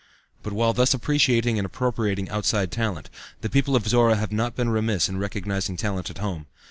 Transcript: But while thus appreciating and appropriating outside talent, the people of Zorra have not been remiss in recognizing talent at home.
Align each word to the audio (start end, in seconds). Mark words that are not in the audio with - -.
But 0.41 0.53
while 0.53 0.73
thus 0.73 0.95
appreciating 0.95 1.59
and 1.59 1.65
appropriating 1.67 2.27
outside 2.29 2.71
talent, 2.71 3.11
the 3.41 3.51
people 3.51 3.75
of 3.75 3.87
Zorra 3.87 4.15
have 4.15 4.31
not 4.31 4.55
been 4.55 4.69
remiss 4.69 5.07
in 5.07 5.19
recognizing 5.19 5.77
talent 5.77 6.09
at 6.09 6.17
home. 6.17 6.47